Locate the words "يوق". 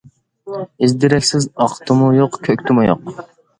2.17-2.43, 2.91-3.15